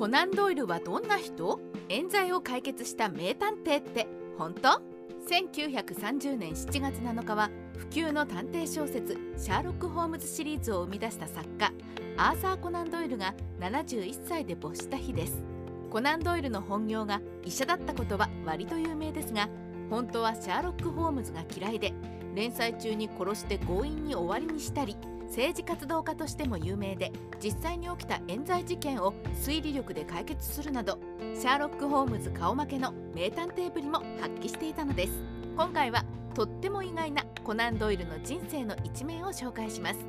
[0.00, 1.60] コナン・ドイルはどんな人？
[1.90, 4.06] 冤罪を解決した名探偵って。
[4.38, 4.80] 本当
[5.28, 11.70] ？1930年7月7日は不朽の探偵小説「シャーロック・ホームズ」シリーズを生み出した作家
[12.16, 15.44] アーサー・コナン・ドイルが71歳で没した日です。
[15.90, 19.50] コナン・ドイルの本業が医者だったことは割と有名ですが
[19.90, 21.92] 本当はシャーロック・ホームズが嫌いで
[22.34, 24.96] 連載中に殺して強引に終わりにしたり
[25.30, 27.12] 政治活動家としても有名で
[27.42, 30.98] 実際に起きた冤罪事件を推理力で解決するなど
[31.34, 35.12] シャーロック・ホームズ顔負けの名探偵ぶりも発揮していたのです。
[35.56, 36.04] 今回は
[36.34, 40.00] とっても意外なコナン・ドイルの人生の一面を紹介します。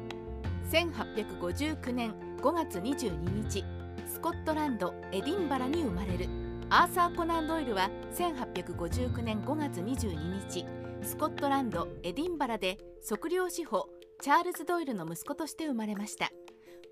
[0.71, 3.63] 1859年5月22日
[4.07, 6.27] スコットランドエディンバラに生まれる。
[6.71, 10.65] アーサー・コナン・ドイルは1859年5月22日
[11.03, 13.89] スコットランドエディンバラで測量司法
[14.21, 16.29] チャールズ・ドイルの息子として生まれました。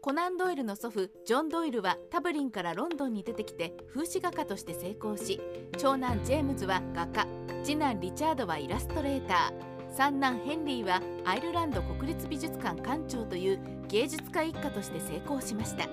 [0.02, 5.40] コナン・ドイルの祖父ジョン・ドイルはタブリンからロンドンに出てきて風刺画家として成功し
[5.78, 7.28] 長男ジェームズは画家
[7.64, 9.96] 次男リチャードはイラストレーター。
[9.96, 15.88] 三男ヘンリーはアイルランド国立美術館館長という芸術家一家として成功しました。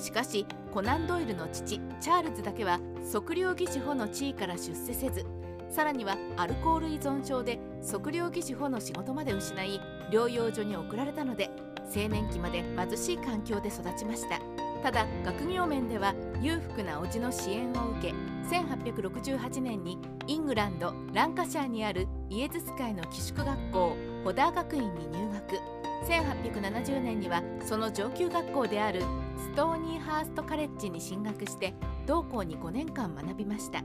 [0.00, 2.78] しかしコナン・ドイルの父チャールズだけは
[3.12, 5.26] 測量技師補の地位から出世せず
[5.70, 11.50] さらにはアルコール依存症で測量技師補の仕事まで失い療養所に送られたので
[11.94, 14.40] 青年期まで貧しい環境で育ちました。
[14.82, 18.14] ただ学業面では裕福な叔父の支援を受け
[18.48, 25.60] 1868年にイングランドランカシャーにあるイエズス会の寄宿学校ホダー学院に入学。
[26.06, 29.02] 1870年にはその上級学校である
[29.36, 31.74] ストーニーハーストカレッジに進学して
[32.06, 33.82] 同校に5年間学びました。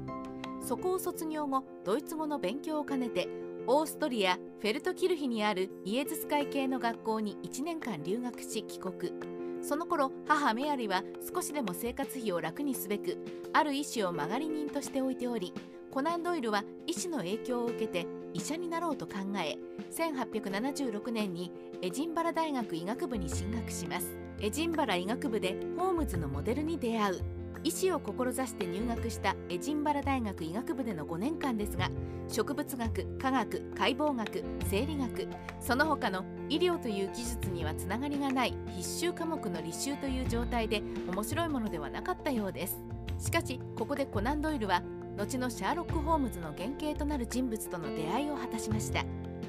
[0.64, 3.28] そこを卒業後ドイツ語の勉強を兼ねて
[3.67, 9.14] オーストリア・フェルトキルヒにあるイエズス会系の学校に1年間留学し帰国。
[9.61, 11.03] その頃母メアリは
[11.34, 13.17] 少しでも生活費を楽にすべく
[13.53, 15.53] ある医師を曲がり人として置いており
[15.89, 19.57] コナン・ドイルは医師の影響を受けて医者になろうと考え
[19.96, 24.18] 1876年にエジンバラ大学医学部に進学します。
[24.41, 27.43] エジンバラ医学部でホームズのモデルに出会う。
[27.64, 31.90] 医師を志して入学したエジンバラ大学医学部での5年間ですが
[32.28, 35.28] 植物学科学解剖学生理学
[35.59, 42.84] その他の医療という技術にはつながりがない必修科目の履修という状態で面白いものではなかったようです。
[43.19, 44.84] しかしここでコナン・ドイルは
[45.18, 49.06] 後のシャーロック・ホームズの原型となる人物との出会いを果たしました。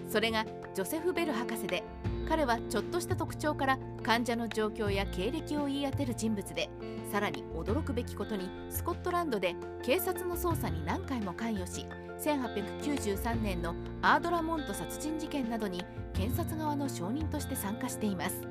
[0.08, 0.44] それが
[0.74, 1.82] ジョセフ・ベル博士で
[2.28, 6.68] 彼はちょっとした特徴から患者の状況や経歴を言い当てる人物で
[7.12, 11.86] さらに驚くべきことにスコットランドで警察の捜査に何回も関与し
[12.18, 15.84] 1893年のアードラモント殺人事件などに
[16.14, 18.48] 検察側の証人として参加しています。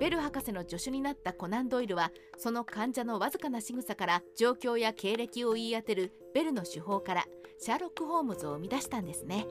[0.00, 7.24] ベル博士の助手になったコナン・ドイルはその患者のわずかな仕草から状況や経歴を言い当てるベルの手法から
[7.58, 9.46] シャーロック・ホームズを生み出したんですね。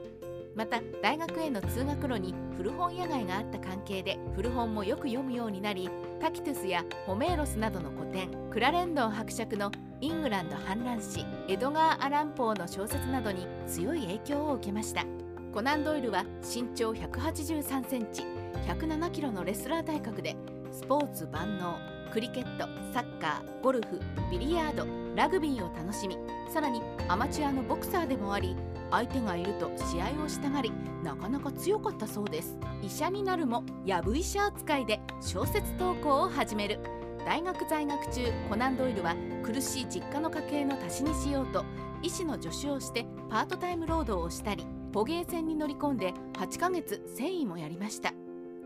[0.55, 9.71] また大学への通学路に古本屋街があった関係で古本もよく読むようになりタキトゥスやホメーロスなどの古典クラレンドン伯爵の
[10.01, 15.05] イングランド反乱史エドガー・アランポーの小説などに強い影響を受けました。
[15.53, 18.23] コナン・ドイルは身長183センチ
[18.67, 20.35] 107キロのレスラー体格で
[20.71, 21.77] スポーツ万能
[22.11, 23.99] クリケットサッカーゴルフ
[24.31, 26.17] ビリヤードラグビーを楽しみ
[26.51, 28.55] さらにアマチュアのボクサーでもあり
[28.93, 30.71] 相手がいると試合をしたがり
[31.03, 32.57] なかなか強かったそうです。
[32.83, 36.79] 医者になるもやぶ医者扱いで小説投稿を始める。
[37.25, 41.63] 大学在学中コナン・ドイルは苦しい実家の家計の足しにしようと
[42.01, 48.13] 医師の助手をしてパートタイム労働をしたり捕鯨船に乗り込んで8ヶ月繊維もやりました。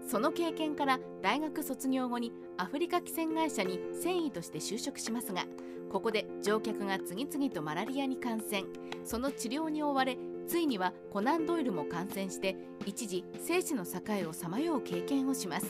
[0.08, 5.46] その経験から大学卒業後にアフリカ汽船会社に繊維として就職しますが
[5.92, 8.64] ここで乗客が次々とマラリアに感染。
[9.06, 15.68] その治療に追われついにはコナン・ドイルも感染して一時生死の境をさまよう経験をします。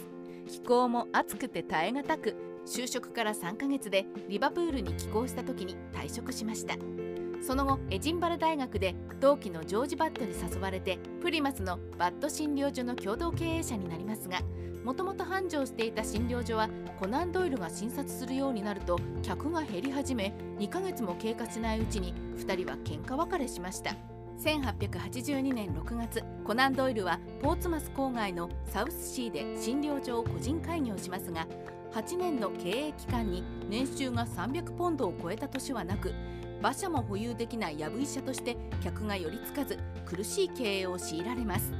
[0.47, 2.35] 気候も暑くて耐え難く
[2.65, 6.75] 就職から3ヶ月でリバプールに寄港した時に退職しました。
[7.41, 14.41] その後エジンバラ大学で同期のジョージ・バットに誘われてプリマスのバット診療所の共同経営者になりますが
[14.83, 16.69] もともと繁盛していた診療所は
[16.99, 23.95] コナン・ドイルが診察するようになると客が減り始め2ヶ月も経過しないうちに2人は喧嘩別れしました。
[24.37, 31.47] 1882年6月コナン・ドイルはポーツマス郊外のサウスシーで診療所を個人開業しますが
[31.93, 36.13] 8年の経営期間に年収が300ポンドを超えた年はなく
[36.59, 41.71] 馬車も保有できないやぶ医者として客が寄りつかず苦しい経営を強いられます。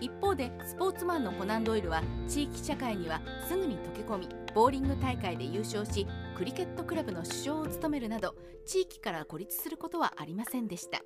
[0.00, 8.34] 一方でスポーツマンのコナン・ドイルは地域社会にはすぐに溶け込みボーリング大会で優勝しクリケットクラブの首相を務めるなど
[8.66, 11.02] 地域から孤立することはありませんでした。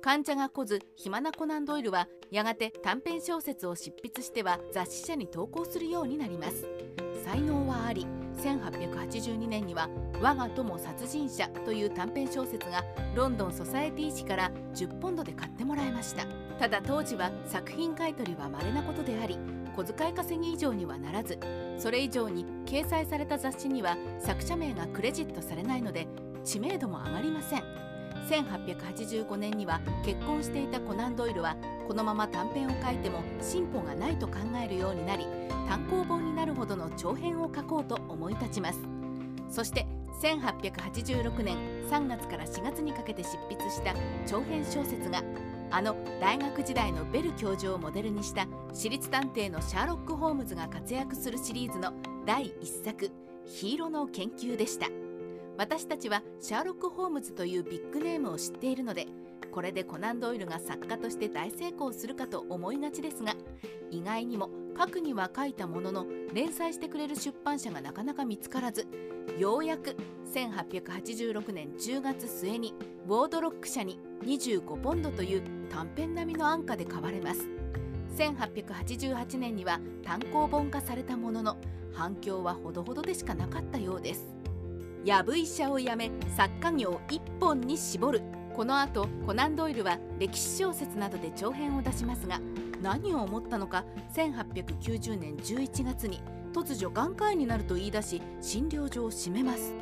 [0.00, 6.66] 患者が来ず暇なコナン・ドイルはやがて短編小説を執筆しては雑誌社に投稿するようになります。
[7.24, 8.06] 才能はあり
[8.38, 9.88] 1882年には
[10.20, 12.84] 「我が友殺人者」という短編小説が
[13.14, 16.24] ロンドンソサエティ誌から10ポンドで買ってもらえました。
[16.58, 19.38] ただ当時は作品買取は稀なことであり
[19.74, 21.38] 小遣い稼ぎ以上にはならず
[21.78, 26.06] それ以上に掲載された雑誌には作者名がクレジットされないので
[26.44, 27.62] 知名度も上がりません。
[28.28, 31.56] 1885年には結婚していたコナン・ドイルは
[31.92, 35.26] このまま短編を書いても進歩がないと考えるようになり
[35.68, 38.80] 単行本になるほどの長編を書こうと思い立ちます
[39.50, 39.86] そして
[40.22, 41.58] 1886年
[41.90, 43.94] 3月から4月にかけて執筆した
[44.26, 45.22] 長編小説が
[45.70, 51.92] あの大学時代のベル教授をモデルにした私立探偵のシャーロック・ホームズが活躍するシリーズの
[52.24, 53.10] 第1作
[53.44, 54.86] 「ヒーローの研究」でした。
[55.58, 59.06] 私たちはシャーロック・ホームズというビッグネームを知っているので
[59.52, 63.34] これでコナン・ドイルが作家として大成功するかと思いがちですが
[63.90, 68.86] 意外にも書くには書いたものの連載してくれる出版社がなかなか見つからず
[69.38, 69.96] ようやく
[70.32, 72.74] 1886年10月末に
[73.06, 77.48] ウォードロック社に25ポンドという短編並みの安価で買われます。
[78.16, 81.56] 1888年には単行本化されたものの
[81.92, 84.34] 反響はほどほどでしかなかったようです。
[85.04, 88.22] やぶ医者を辞め作家業一本に絞る。
[88.54, 92.40] この後コナン・ドイルは歴史小説などで長編を出しますが
[92.82, 93.84] 何を思ったのか
[94.14, 96.20] 1890年11月に
[96.52, 99.74] 突如眼科医になると言い出し診療所を閉めます。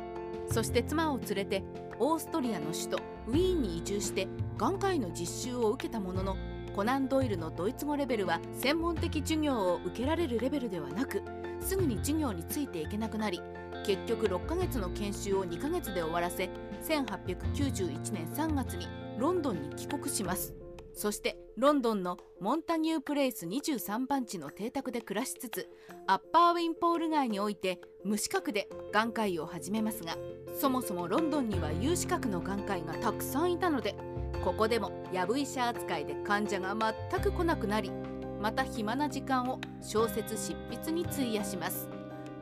[0.51, 1.63] そして妻を連れて
[1.97, 2.97] オーストリアの首都
[3.27, 4.27] ウィーンに移住して
[4.57, 6.37] 眼科医の実習を受けたものの
[6.75, 11.21] コナン・ドイルのドイツ語レベルは専門的授業を受けられるレベルではなく
[11.61, 13.41] すぐに授業についていけなくなり
[13.85, 16.49] 結局6ヶ月の研修を2ヶ月で終わらせ
[16.81, 18.87] 1891年3月に
[19.17, 20.53] ロンドンに帰国します。
[20.93, 25.69] そしてロンドンのモンタニュープレイス23番地の邸宅で暮らしつつ
[26.07, 30.17] アッパーウィンポール街において無資格で眼科医を始めますが
[30.59, 33.95] そもそもロンドンには有資格の眼科医がたくさんいたので
[34.43, 37.91] ここでもやぶ医者扱いで患者が全く来なくなり
[38.39, 41.90] また暇な時間を小説執筆に費やします。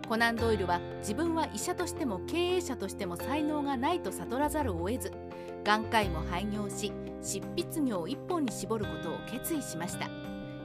[0.09, 5.13] コナン・ドイルは自分は医者としても経営者としても才能がないと悟らざるを得ず
[5.63, 6.91] 眼科医も廃業し
[7.21, 10.09] 執筆業一本に絞ることを決意しました。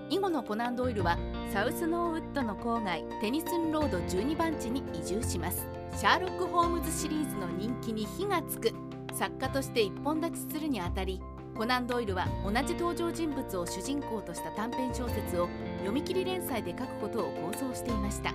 [0.09, 1.19] 以後のコナン・ドイルは
[1.53, 5.67] サウスノーウッドの郊外テニスンロード12番地に移住します。
[5.95, 8.73] シャーロック・ホームズシリーズの人気に火がつく。
[9.13, 11.21] 作家として一本立ちするにあたり
[11.55, 15.49] コナン・ドイルは同じ登場人物を主人公とした短編小説を
[15.81, 18.33] 読み切り連載で書くことを構想していました。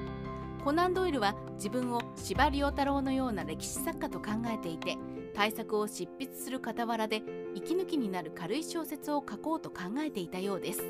[0.64, 4.98] コナン・ドイルは自分を司馬遼太郎のような歴史作家と考えていて
[5.34, 7.22] 大作を執筆する傍らで
[7.56, 10.84] 息抜きになる軽い小説を書こうと考えていたようです。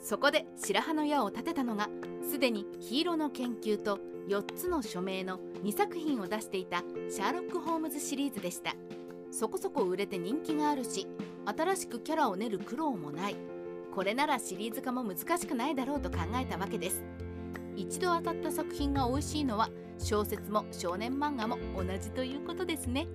[0.00, 1.88] そこで白羽の矢を立てたのが
[2.28, 8.74] すでにヒーローの研究と4つの署名の2作品を出していたシャーロック・ホームズシリーズでした。
[9.32, 11.08] そこそこ売れて人気があるし
[11.44, 13.36] 新しくキャラを練る苦労もない。
[13.92, 17.02] これならシリーズ化も難しくないだろうと考えたわけです。
[17.76, 23.06] 一度当たった作品が美味しいのは小説も少年漫画も同じということですね。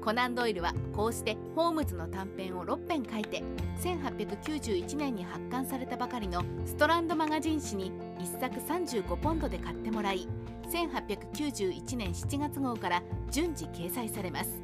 [0.00, 3.42] コナン・ドイルはこうしてホームズの短編を6編書いて
[3.82, 10.28] 1891年に発刊されたばかりのストランドマガジン誌に1作35ポンドで買ってもらい
[10.70, 14.62] 1891年7月号から順次掲載されます。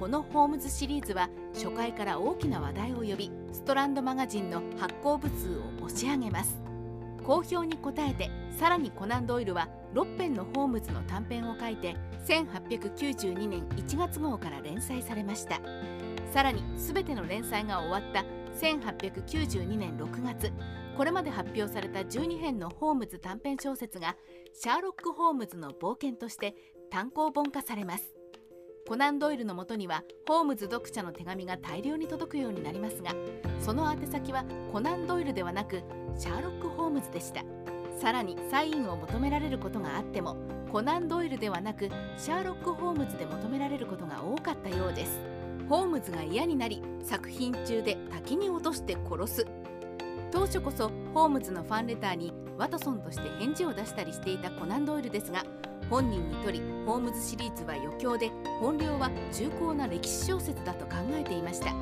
[0.00, 6.61] このホームズシリーズは初回から大きな話題を呼びストランドマガジンの発行部数を押し上げます。
[7.24, 15.60] 好評に応えてさらにコナン・ドイルは6編のホームズの短編を書いて1892年1月号から連載されました。
[16.32, 18.24] さらに全ての連載が終わった
[18.58, 20.50] 1892年6月
[20.96, 24.16] これまで発表された12編のホームズ短編小説が
[24.54, 26.54] シャーロック・ホームズの冒険として
[26.90, 28.14] 単行本化されます。
[28.88, 33.14] コナン・ドイルのもとにはホームズ読者の手紙が大量に届くようになりますが
[33.60, 35.82] その宛先はコナン・ドイルではなく
[36.18, 37.42] シャーロック・ホームズでした。
[38.00, 40.36] さらにサインを求められることがあっても
[40.72, 45.20] コナン・ドイルではなくシャーロック・ホームズで求められることが多かったようです。
[45.68, 49.46] ホームズが嫌になり作品中で滝に落として殺す。
[50.30, 55.44] 当初こそホームズのファンレターにワトソンとして返事を出したりしていたコナン・ドイルですが
[55.90, 61.72] 本人にとりホームズシリーズは余興で本領は重厚な歴史小説だと考えていました。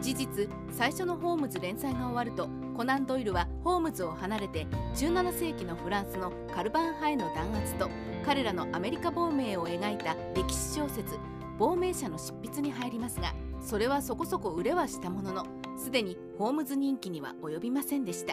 [0.00, 2.48] 事実最初のホームズ連載が終わると
[2.80, 7.90] コナン・ドイルはホームズを離れて17世紀のフランスのカルバン派への弾圧と
[8.24, 11.18] 彼らのアメリカ亡命を描いた歴史小説
[11.60, 15.46] 「亡命者」の執筆に入りますがそれはそこそこ売れはしたものの
[15.76, 18.32] すでにホームズ人気には及びませんでした。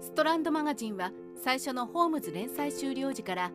[0.00, 3.52] ストランドマガジンは最初のホームズ連載終了時から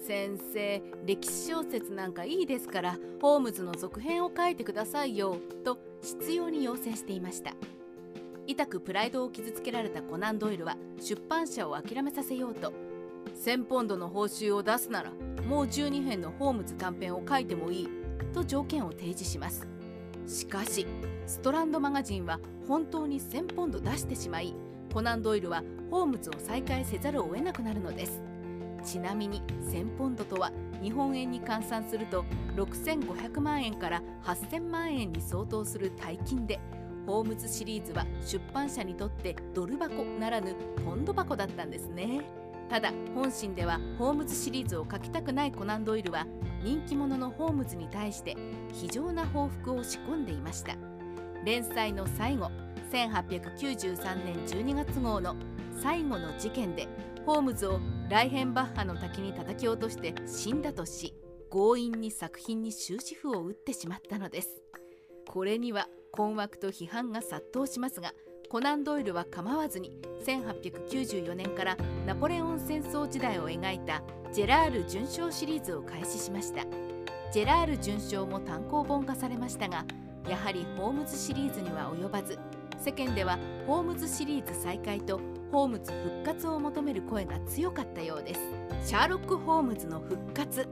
[0.00, 7.52] 先生歴史小説なんかいいですからホームズの続編を書いてくださいよと執拗に要請していました。
[8.46, 12.72] 痛くプライドを傷つけられたコナン・ドイルは出版社を諦めさせようと。
[13.44, 15.10] 1000ポンドの報酬を出すなら
[15.46, 17.88] もう12編のホームズ短編を書いてもいい
[18.32, 19.66] と条件を提示します。
[20.26, 20.86] しかし
[21.26, 22.38] ストランドマガジンは
[22.68, 24.54] 本当に1000ポンド出してしまい
[24.92, 28.22] コナン・ドイルはホームズを再開せざるを得なくなるのです。
[28.84, 32.24] ちなみに1000ポンドとは日本円に換算すると
[32.54, 36.60] 6500万円から8000万円に相当する大金で
[37.06, 42.22] ホームズシリーズは出版社にとってドル箱ならぬポンド箱だったんですね。
[42.68, 46.26] ただ本心ではホームズシリーズを書きたくないコナン・ドイルは
[46.64, 48.36] 人気者のホームズに対して
[48.72, 50.74] 非常な報復を仕込んでいました。
[51.44, 52.50] 連載の最後
[52.90, 55.36] 1893年12月号の
[55.80, 56.88] 最後の事件で
[57.24, 61.14] ホームズをライヘンバッハの滝に叩き落として死んだとし
[61.50, 64.60] 強引に作品に終止符を打ってしまったのです。
[65.28, 68.12] これには困惑と批判が殺到しますが
[68.48, 76.64] コナン・ドイルは構わずに1894年からナポレオン戦争時代を描いたジェラール準将シリーズを開始しました。
[77.32, 79.84] ジェラール準将も単行本化されましたが
[80.28, 82.38] やはりホームズシリーズには及ばず
[82.78, 85.20] 世間ではホームズシリーズ再開と
[85.52, 88.40] ホームズ復活を求める声が強かったようです。
[88.84, 90.66] シャーロック・ホームズの復活。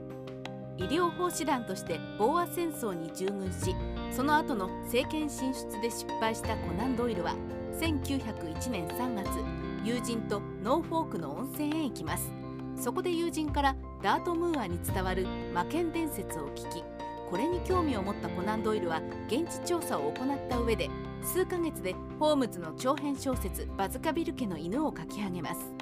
[0.77, 3.75] 医療奉仕団としてボーア戦争に従軍し
[4.15, 7.35] その後の政界進出で失敗したコナン・ドイルは
[7.81, 9.27] 1901年3月
[9.83, 12.31] 友人とノーフォークの温泉へ行きます。
[12.77, 16.83] そこで友人からダートムーアに伝わる魔犬伝説を聞き
[17.29, 20.89] これに興味を持ったコナン・ドイルは現地調査を行った上で
[21.21, 25.73] 数ヶ月でホームズの長編小説「バズカビル家の犬」を書き上げます。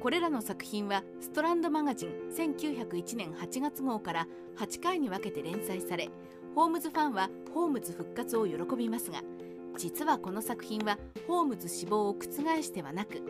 [0.00, 6.10] これらの作品はストランドマガジン1901年8月号から8回に分けて連載され
[6.54, 9.22] ホームズファンはホームズ復活を喜びますが
[9.78, 13.22] 実はこの作品はホームズ死亡を覆してはなく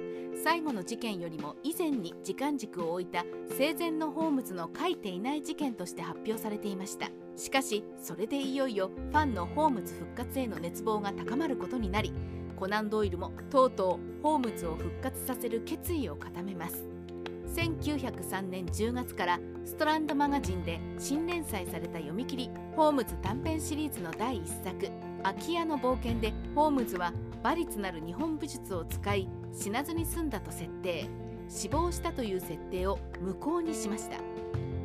[0.43, 3.25] 最後の事件よりも以前に時間軸を置いた
[3.57, 7.11] 生前のホームズの書いていない事件として発表されていました。
[7.37, 12.12] しかしそれでいよいよファンのホームズ復活への熱望が高まることになり
[12.57, 16.92] コナン・ドイルもとうとうホームズを復活させる決意を固めます。
[17.53, 24.91] 1903年10月からストランドマガジンで新連載された読み切りホームズ短編シリーズの第1作
[25.23, 31.09] 「空き家の冒険」でホームズは馬力なる日本武術を使い死なずに済んだと設定。
[31.53, 34.17] 死亡したという設定を無効にしました。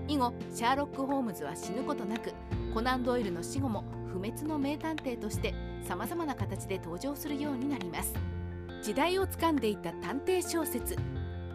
[0.09, 2.33] 以後シャーロック・ホームズは死ぬことなく
[2.73, 8.13] コナン・ドイルの死後も不滅の名探偵としてさまざまな形で登場するようになります。
[8.81, 10.97] 時代をつかんでいた探偵小説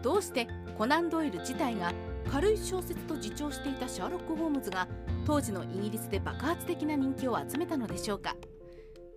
[0.03, 1.93] どうしてコナン・ドイル自体が
[2.29, 4.87] 軽い小説と自重していたシャーロック・ホームズが
[5.25, 8.35] 当時のイギリスで爆発的な人気を集めたのでしょうか。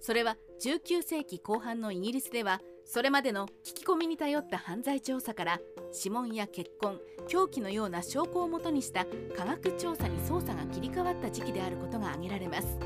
[0.01, 5.61] それは19世紀後半のイギリスではそれまでの聞き込みに頼った犯罪調査から
[5.93, 12.79] 指紋や血痕凶器のような証拠をもとにした科学調査に捜査が切り替わった時期であることが挙げられます。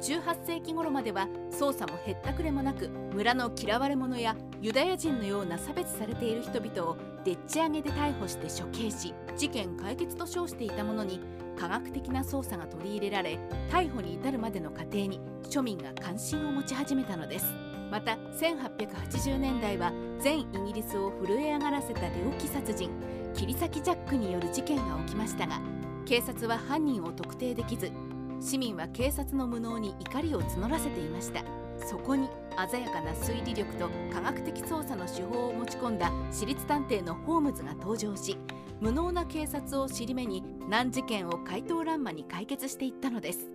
[0.00, 11.20] 18世紀頃までは捜査もへったくれもなく村の嫌われ者やユダヤ人のような差別されている人々をでっち上げで逮捕して処刑し事件解決と称していたものに
[11.58, 13.38] 科学的な捜査が取り入れられ
[13.70, 17.46] 逮捕に至るまでの過程に庶民が関心を持ち始めたのです。
[17.90, 22.90] また1880年代は全イギリスを震え上がらせた猟奇殺人
[23.32, 25.60] 切り裂きジャックによる事件が起きましたが
[26.04, 27.92] 警察は犯人を特定できず
[28.40, 31.42] 市民は警察の無能に怒りを募らせていました。
[31.88, 32.28] そこに
[32.70, 38.38] 鮮やかな推理力と科学的捜査の手法を持ち込んだ私立探偵のホームズが登場し
[38.80, 43.48] 無能な警察を尻目に難事件を怪盗乱魔に解決していったのです。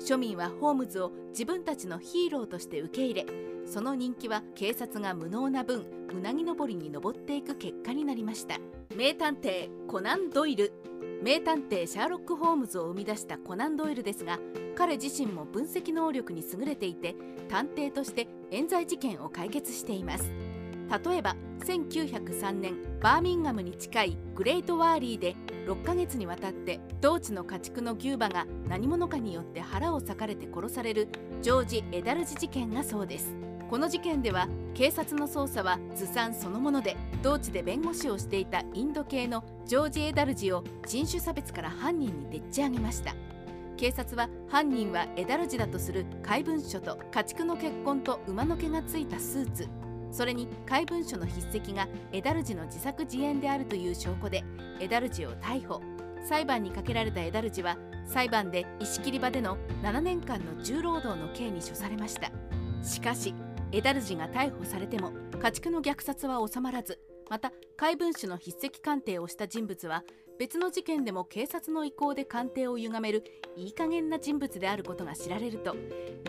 [0.00, 3.26] 庶民はホームズを自分たちのヒーローとして受け入れ
[3.64, 8.56] その人気は警察が無能な分うなぎ登りに登っていく結果になりました。
[8.94, 10.72] 名探偵コナン・ドイル。
[11.22, 14.38] 名探偵シャーロック・ホームズを生み出したコナン・ドイルですが
[14.76, 17.16] 彼自身も分析能力に優れていて
[17.48, 20.30] 探偵として冤罪事件を解決しています。
[21.04, 25.34] 例えば1903年バーミンガムに近いグレートワーリーで
[25.66, 31.08] 6ヶ月にわたって同地の家畜の牛馬が何者かによって腹を裂かれて殺される
[31.42, 33.34] ジョージ・エダルジ事件がそうです。
[33.68, 43.14] この事件では警察の捜査はずさんそのもので同地で弁護士をしていたインド系のジョージ・エダルジを人種差別から犯人にでっち上げました。
[43.76, 49.68] 警察は犯人はエダルジだとする怪文書と家畜の血痕と馬の毛がついたスーツ。
[50.12, 54.44] それに怪文書の筆跡がエダルジの自作自演であるという証拠で
[54.78, 55.82] エダルジを逮捕。
[56.24, 62.30] 裁判にかけられたエダルジは裁判で石切り場での7年間の重労働の刑に処されました。
[62.82, 63.34] しかし
[63.76, 70.02] エダルジが逮捕されても家畜の虐殺は収まらずまた怪文書の筆跡鑑定をした人物は
[70.38, 73.22] 別の事件でも警察の意向で鑑定を歪める
[73.54, 75.76] いい加減な人物であることが知られると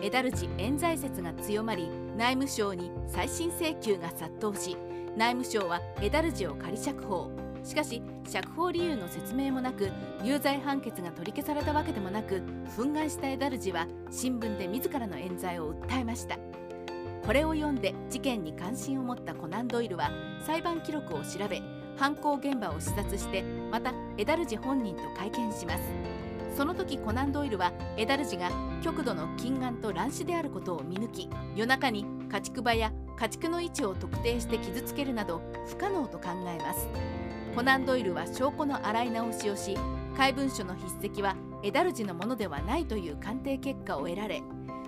[0.02, 1.88] エダルジ冤罪説が強まり
[2.18, 4.76] 内務省に再審請求が殺到し
[5.16, 7.30] 内務省はエダルジを仮釈放。
[7.64, 9.90] しかし釈放理由の説明もなく
[10.22, 12.36] 有罪判決が取り消されたわけでもなく
[12.76, 16.47] 憤慨したエダルジは新聞で自らの冤罪を訴えました。
[17.28, 20.10] これを読んで事件に関心を持ったコナン・ドイルは
[20.46, 21.60] 裁判記録を調べ
[21.98, 25.82] 犯行現場を視察してまたエダルジ本人と会見します。
[26.56, 28.50] その時コナン・ドイルはエダルジが
[28.82, 36.88] 極度の近眼と乱視であることを見抜き夜中に家畜場や家畜の位置を特定して傷つけるなど不可能と考えます。
[37.54, 39.76] コナン・ドイルは証拠の洗い直しをし
[40.16, 44.40] 怪文書の筆跡はエダルジのものではないという鑑定結果を得られ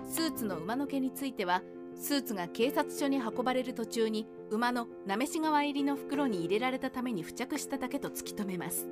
[0.09, 1.61] スーツの馬の毛については
[1.95, 8.87] スーツが警察署に運ばれる途中に馬のなめし側入りの袋に入れられたために付着しただけと突き止めます。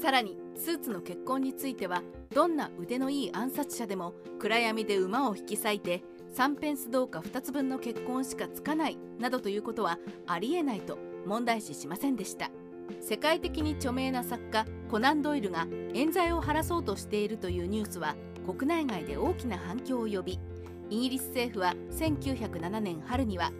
[0.00, 2.02] さらにスーツの結婚については
[2.34, 6.02] どんな腕のいい暗殺者でも暗闇で馬を引き裂いて
[6.34, 12.50] 3ペンス銅貨2つ分の結婚しかつかないなどということはありえないと問題視しませんでした。
[13.00, 18.14] 世界的に著名な作家コナン・ドイルが冤罪を晴らそうとしているというニュースは
[18.46, 20.38] 国内外で大きな反響を呼び
[20.88, 23.50] イギリス政府は1907年春には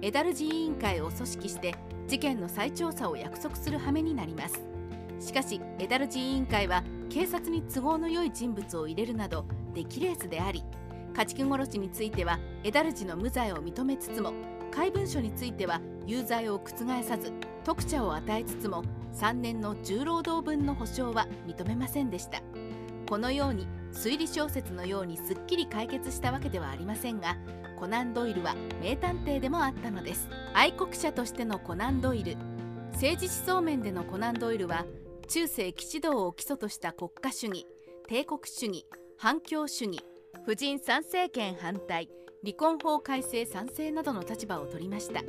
[0.00, 1.74] エダルジ委員会を組織して
[2.08, 4.60] 事件の再調査を約束する羽目になります。
[5.20, 10.64] しかしエダルジ委員会は警察に都合の良い人物を入れるなど出来レースであり
[11.14, 14.32] 家畜殺しについてはエダルジの無罪を認めつつも
[14.72, 18.82] 怪文書については有罪を覆さず特茶を与えつつも
[19.14, 22.42] 3年の重労働分の保証は認めませんでした。
[23.08, 27.36] このように推理小説のようにすっきり解決したわけではありませんが
[27.78, 30.28] コナン・ドイルは名探偵でもあったのです。
[30.54, 32.36] 愛国者としてのコナン・ドイル。
[32.92, 34.86] 政治思想面でのコナン・ドイルは
[35.28, 37.66] 中世騎士道を基礎とした国家主義
[38.06, 38.86] 帝国主義
[39.18, 40.00] 反共主義
[40.44, 42.08] 婦人参政権反対
[42.44, 45.22] 離婚法改正賛成などの立場を取りました。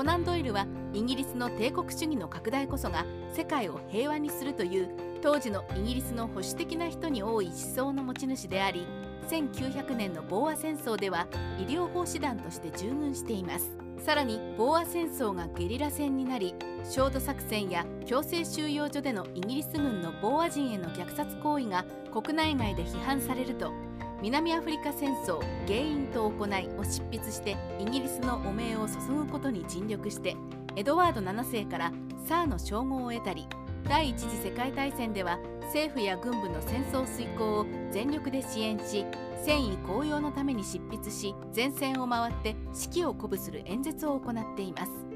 [0.00, 4.88] コナン・ドイルはイギリスの帝国主義の拡大こそが世界を平和にするという
[5.20, 8.86] 当時のイギリスの保守的な人に多い思想の持ち主であり
[9.28, 11.26] 1900年のボーア戦争では
[11.58, 13.76] 医療奉仕団として従軍しています。
[14.02, 23.70] さらにボーア戦争がゲリラ戦になり焦土作戦や強制収容所でのイギリス軍のボーア人への虐殺行為が国内外で批判されると
[24.22, 30.36] 南アフリカ戦争原因と行いを執筆してイギリスの汚名を注ぐことに尽力して
[30.76, 31.92] エドワード7世から
[32.26, 33.46] サーの称号を得たり
[33.88, 39.06] 第一次世界大戦では政府や軍部の戦争遂行を全力で支援し
[39.42, 45.10] 戦意高揚のために執筆し前線を回って指揮を鼓舞する演説を行っています。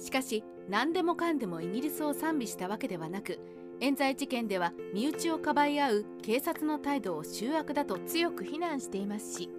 [0.00, 3.38] しかし何でもかんでもイギリスを賛美したわけではなく
[3.80, 9.50] 冤罪事件では身内をかばい合う警察の態度を醜悪だと強く非難していますし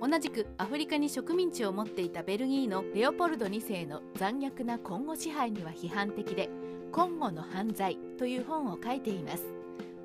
[0.00, 6.48] 同じくアフリカに植民地を持っていたベルギーのレオポルド2世の残虐な今後支配には批判的で
[6.92, 9.56] 「今後の犯罪」という本を書いています。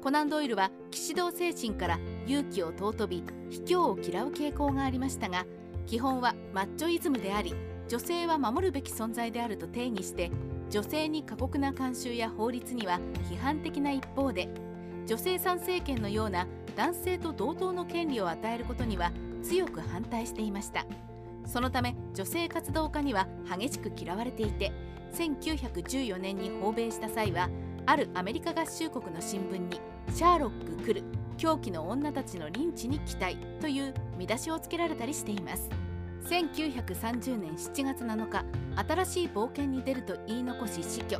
[0.02, 5.46] コナン・ドイルは騎士道精神から勇気を尊び卑怯を嫌う傾向がありましたが
[5.86, 7.54] 基本はマッチョイズムであり
[7.92, 10.32] 女性は守るべき存在であると定義して
[10.70, 14.48] 女性に過酷な慣習や法律には批判的な一方で
[15.08, 19.12] 女性参政権のような男性と同等の権利を与えることには
[19.44, 20.86] 強く反対していました。
[21.46, 24.72] そのため女性活動家には激しく嫌われていて
[25.12, 27.50] 1914年に訪米した際は
[27.88, 29.82] あるアメリカ合衆国の新聞に
[30.16, 31.04] 「シャーロック来る
[31.38, 35.81] 狂気の女たちのリンチに期待」という見出しをつけられたりしています。
[36.24, 38.46] 1930年7月7日
[38.88, 41.20] 新しい冒険に出ると言い残し死去。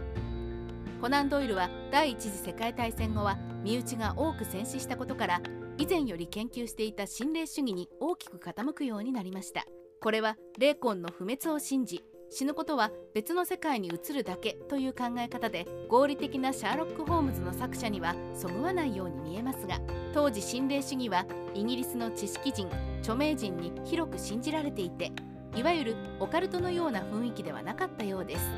[1.02, 5.42] コナン・ドイルは第一次世界大戦後は身内が多く戦死したことから
[5.78, 9.66] 以前より研究していた心霊主義に大きく傾くようになりました。
[10.00, 19.82] これは霊魂の不滅を信じ死ぬことは別の世界に移るだけという考え方で合理的なシャーロック・ホームズの作者にはそぐわないように見えますが
[20.14, 22.70] 当時心霊主義はイギリスの知識人
[23.02, 25.12] 著名人に広く信じられていて
[25.58, 28.50] いわゆるオカルトのような雰囲気ではなかったようです。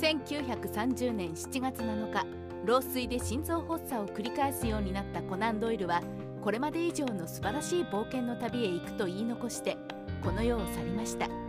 [0.00, 2.24] 1930年7月7日
[2.64, 6.00] 老衰で心臓発作を繰り返すようになったコナン・ドイルは
[6.42, 9.76] これまで以上の素晴らしい冒険の旅へ行くと言い残して
[10.22, 11.43] この世を去りました。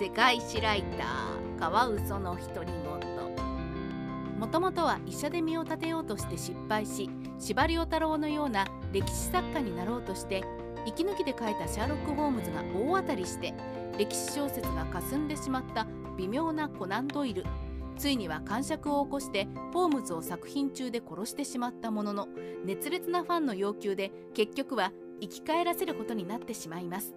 [0.00, 4.38] 世界史ライターカワウソの独り言。
[4.40, 10.42] もともとは医者で身を立てようとして失敗し司馬太郎のような歴史作家になろうとして
[10.84, 13.54] 息抜きで書いたシャーロック・ホームズが大当たりして
[13.96, 15.86] 歴史小説が霞んでしまった
[16.18, 17.44] 微妙なコナン・ドイル。
[17.96, 22.28] ついには感触を起こしてホームズを作品中で殺してしまったものの
[22.64, 27.14] 熱烈なファンの要求で結局は生き返らせることになってしまいます。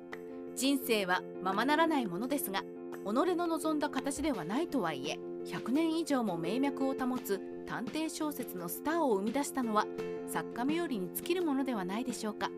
[0.58, 2.63] 人生はままならないものですが
[3.06, 9.86] 己の望んだ形ではないとはいえ100年以上も名脈を保つ探偵小説のスターを生み出したのは
[10.28, 12.50] 作家冥利に尽きるものではないでしょうか。